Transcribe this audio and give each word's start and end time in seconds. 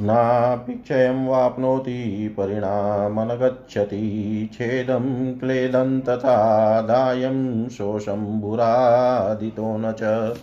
नापि 0.00 0.72
क्षयं 0.72 1.26
वाप्नोति, 1.26 2.34
परिणामनगच्छति। 2.38 4.50
छेदं 4.52 5.38
क्लेदं 5.38 6.00
तथा 6.00 6.82
दायं 6.82 7.68
शोषं 7.68 8.40
भुरादितो 8.40 9.78
न 9.78 9.92
च। 9.92 10.34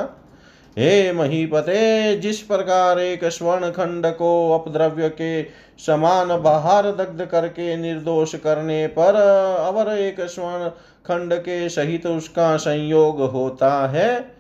हे 0.77 1.13
महीपते, 1.13 2.17
जिस 2.17 2.41
प्रकार 2.41 3.01
एक 3.01 3.25
स्वर्ण 3.25 3.71
खंड 3.71 4.07
को 4.07 4.53
अपद्रव्य 4.53 5.09
के 5.09 5.43
समान 5.87 6.29
बाहर 6.43 6.91
दग्ध 6.91 7.25
करके 7.25 7.77
निर्दोष 7.77 8.35
करने 8.35 8.87
पर 8.87 9.15
अवर 9.61 9.93
एक 9.93 10.21
स्वर्ण 10.21 10.69
खंड 11.07 11.35
के 11.35 11.69
सहित 11.69 12.07
उसका 12.07 12.57
संयोग 12.57 13.21
होता 13.21 13.89
है 13.89 14.38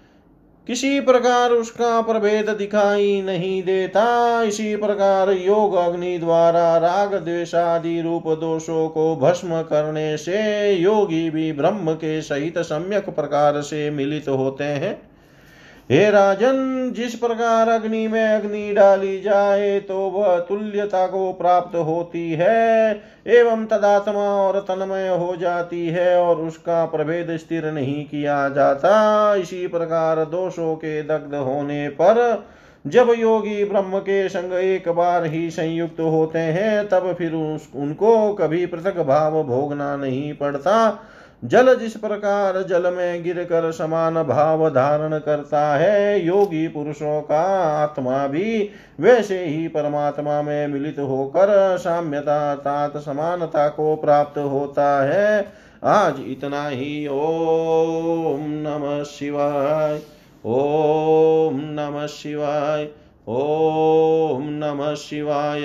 किसी 0.69 1.01
प्रकार 1.01 1.51
उसका 1.51 2.01
प्रभेद 2.01 2.51
दिखाई 2.51 3.23
नहीं 3.23 3.63
देता। 3.63 4.43
इसी 4.43 4.77
प्रकार 4.77 5.31
योग 5.31 5.75
अग्नि 5.75 6.19
द्वारा 6.19 6.77
राग 6.79 7.15
द्वेषादि 7.15 8.01
रूप 8.01 8.29
दोषों 8.29 8.89
को 8.89 9.17
भस्म 9.17 9.63
करने 9.63 10.17
से 10.17 10.73
योगी 10.73 11.31
भी 11.31 11.53
ब्रह्म 11.53 11.93
के 11.93 12.23
सहित 12.23 12.59
सम्यक 12.59 13.09
प्रकार 13.11 13.61
से 13.61 13.91
मिलित 13.91 14.29
होते 14.29 14.65
हैं। 14.65 15.08
हे 15.91 16.11
राजन, 16.11 16.93
जिस 16.97 17.15
प्रकार 17.15 17.69
अग्नि 17.69 18.07
में 18.09 18.25
अग्नि 18.25 18.73
डाली 18.73 19.21
जाए 19.21 19.79
तो 19.81 19.99
वह 20.11 20.39
तुल्यता 20.39 21.07
को 21.07 21.33
प्राप्त 21.33 21.77
होती 21.77 22.33
है, 22.33 22.91
एवं 23.27 23.65
तदात्मा 23.67 24.27
और 24.37 24.59
तन्मय 24.61 25.09
हो 25.09 25.37
जाती 25.37 25.87
है, 25.89 26.21
और 26.21 26.37
उसका 26.39 26.85
प्रभेद 26.87 27.37
स्थिर 27.37 27.71
नहीं 27.73 28.05
किया 28.05 28.49
जाता। 28.49 29.35
इसी 29.35 29.67
प्रकार 29.67 30.25
दोषों 30.27 30.75
के 30.75 31.03
दग्ध 31.03 31.35
होने 31.35 31.89
पर, 31.89 32.45
जब 32.85 33.15
योगी 33.19 33.65
ब्रह्म 33.65 33.99
के 33.99 34.29
संग 34.29 34.53
एक 34.55 34.89
बार 34.89 35.25
ही 35.25 35.51
संयुक्त 35.51 36.01
होते 36.01 36.39
हैं, 36.39 36.89
तब 36.89 37.15
फिर 37.19 37.35
उनको 37.35 38.33
कभी 38.35 38.67
पृथक 38.67 38.99
भाव 38.99 39.43
भोगना 39.45 39.97
नहीं 39.97 40.33
पड़ता। 40.35 41.05
जल 41.45 41.79
जिस 41.79 41.97
प्रकार 41.97 42.63
जल 42.63 42.95
में 42.95 43.23
गिर 43.23 43.45
कर 43.45 43.73
समान 43.73 44.23
भाव 44.23 44.71
धारण 44.71 45.19
करता 45.19 45.77
है, 45.77 46.27
योगी 46.27 46.69
पुरुषों 46.69 47.23
का 47.23 47.41
आत्मा 47.83 48.27
भी 48.27 48.71
वैसे 49.01 49.45
ही 49.45 49.69
परमात्मा 49.69 50.43
में 50.43 50.67
मिलित 50.67 50.99
होकर 50.99 51.77
साम्यता, 51.79 52.55
तात, 52.55 52.97
समानता 52.97 53.69
को 53.69 53.97
प्राप्त 53.97 54.39
होता 54.39 55.05
है। 55.05 55.53
आज 55.85 56.15
इतना 56.19 56.69
ही। 56.69 57.09
ओम 57.09 58.41
नमः 58.41 59.05
शिवाय। 59.05 60.01
ओम 60.45 61.61
नमः 61.63 62.07
शिवाय। 62.07 62.89
ओम 63.29 64.43
नमः 64.43 64.95
शिवाय। 64.95 65.63